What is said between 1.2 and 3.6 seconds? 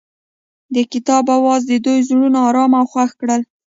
اواز د دوی زړونه ارامه او خوښ کړل.